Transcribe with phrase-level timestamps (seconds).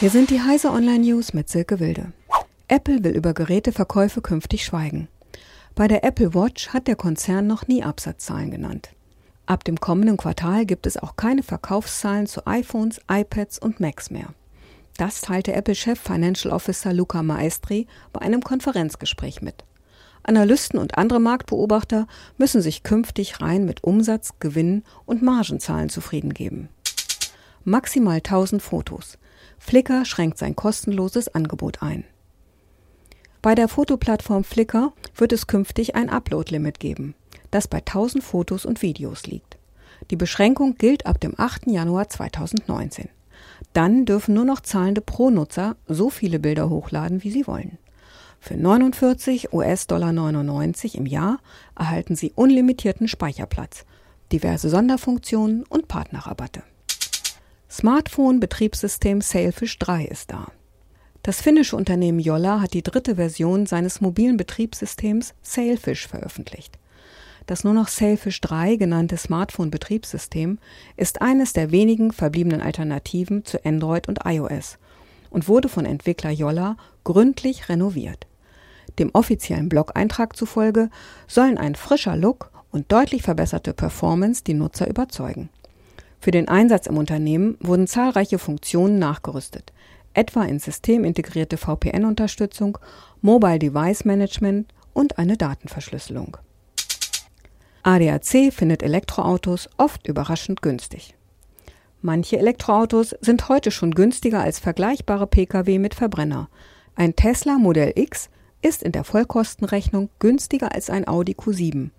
[0.00, 2.14] Hier sind die Heise Online News mit Silke Wilde.
[2.68, 5.08] Apple will über Geräteverkäufe künftig schweigen.
[5.74, 8.88] Bei der Apple Watch hat der Konzern noch nie Absatzzahlen genannt.
[9.44, 14.28] Ab dem kommenden Quartal gibt es auch keine Verkaufszahlen zu iPhones, iPads und Macs mehr.
[14.96, 19.64] Das teilte Apple-Chef Financial Officer Luca Maestri bei einem Konferenzgespräch mit.
[20.22, 22.06] Analysten und andere Marktbeobachter
[22.38, 26.70] müssen sich künftig rein mit Umsatz, Gewinn und Margenzahlen zufrieden geben.
[27.70, 29.16] Maximal 1000 Fotos.
[29.60, 32.02] Flickr schränkt sein kostenloses Angebot ein.
[33.42, 37.14] Bei der Fotoplattform Flickr wird es künftig ein Upload-Limit geben,
[37.52, 39.56] das bei 1000 Fotos und Videos liegt.
[40.10, 41.68] Die Beschränkung gilt ab dem 8.
[41.68, 43.08] Januar 2019.
[43.72, 47.78] Dann dürfen nur noch zahlende Pro-Nutzer so viele Bilder hochladen, wie sie wollen.
[48.40, 51.38] Für 49 US-Dollar 99 im Jahr
[51.78, 53.84] erhalten Sie unlimitierten Speicherplatz,
[54.32, 56.64] diverse Sonderfunktionen und Partnerrabatte.
[57.70, 60.48] Smartphone-Betriebssystem Sailfish 3 ist da.
[61.22, 66.80] Das finnische Unternehmen Jolla hat die dritte Version seines mobilen Betriebssystems Sailfish veröffentlicht.
[67.46, 70.58] Das nur noch Sailfish 3 genannte Smartphone-Betriebssystem
[70.96, 74.78] ist eines der wenigen verbliebenen Alternativen zu Android und iOS
[75.30, 78.26] und wurde von Entwickler Jolla gründlich renoviert.
[78.98, 80.90] Dem offiziellen Blog-Eintrag zufolge
[81.28, 85.50] sollen ein frischer Look und deutlich verbesserte Performance die Nutzer überzeugen.
[86.20, 89.72] Für den Einsatz im Unternehmen wurden zahlreiche Funktionen nachgerüstet,
[90.12, 92.78] etwa in systemintegrierte VPN-Unterstützung,
[93.22, 96.36] Mobile Device Management und eine Datenverschlüsselung.
[97.82, 101.14] ADAC findet Elektroautos oft überraschend günstig.
[102.02, 106.50] Manche Elektroautos sind heute schon günstiger als vergleichbare Pkw mit Verbrenner.
[106.94, 108.28] Ein Tesla Modell X
[108.60, 111.90] ist in der Vollkostenrechnung günstiger als ein Audi Q7.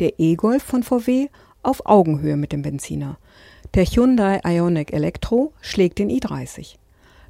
[0.00, 1.28] Der E-Golf von VW
[1.66, 3.18] auf Augenhöhe mit dem Benziner.
[3.74, 6.76] Der Hyundai Ioniq Elektro schlägt den i30.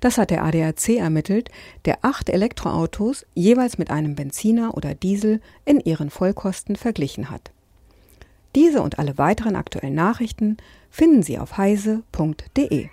[0.00, 1.50] Das hat der ADAC ermittelt,
[1.86, 7.52] der acht Elektroautos jeweils mit einem Benziner oder Diesel in ihren Vollkosten verglichen hat.
[8.54, 10.58] Diese und alle weiteren aktuellen Nachrichten
[10.90, 12.88] finden Sie auf heise.de.